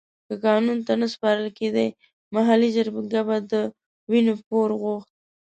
[0.27, 1.85] که قانون ته نه سپارل کېده
[2.35, 3.53] محلي جرګې به د
[4.09, 5.11] وينې پور غوښت.